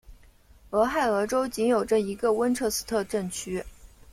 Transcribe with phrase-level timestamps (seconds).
[0.71, 3.63] 俄亥俄州仅有这一个温彻斯特镇区。